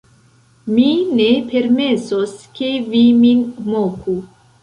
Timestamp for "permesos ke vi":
1.51-3.03